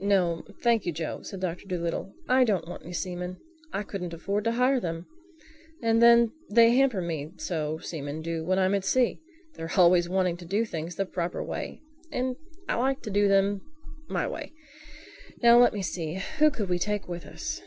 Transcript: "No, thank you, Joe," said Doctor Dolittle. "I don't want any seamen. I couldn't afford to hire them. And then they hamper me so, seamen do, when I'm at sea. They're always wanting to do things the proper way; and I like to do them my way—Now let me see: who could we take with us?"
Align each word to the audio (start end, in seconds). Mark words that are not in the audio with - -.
"No, 0.00 0.42
thank 0.62 0.86
you, 0.86 0.92
Joe," 0.94 1.20
said 1.20 1.40
Doctor 1.40 1.66
Dolittle. 1.68 2.14
"I 2.30 2.44
don't 2.44 2.66
want 2.66 2.84
any 2.84 2.94
seamen. 2.94 3.36
I 3.74 3.82
couldn't 3.82 4.14
afford 4.14 4.44
to 4.44 4.52
hire 4.52 4.80
them. 4.80 5.04
And 5.82 6.00
then 6.00 6.32
they 6.48 6.70
hamper 6.70 7.02
me 7.02 7.34
so, 7.36 7.76
seamen 7.76 8.22
do, 8.22 8.42
when 8.42 8.58
I'm 8.58 8.74
at 8.74 8.86
sea. 8.86 9.20
They're 9.54 9.72
always 9.76 10.08
wanting 10.08 10.38
to 10.38 10.46
do 10.46 10.64
things 10.64 10.94
the 10.96 11.04
proper 11.04 11.44
way; 11.44 11.82
and 12.10 12.36
I 12.66 12.76
like 12.76 13.02
to 13.02 13.10
do 13.10 13.28
them 13.28 13.60
my 14.08 14.26
way—Now 14.26 15.60
let 15.60 15.74
me 15.74 15.82
see: 15.82 16.22
who 16.38 16.50
could 16.50 16.70
we 16.70 16.78
take 16.78 17.06
with 17.06 17.26
us?" 17.26 17.60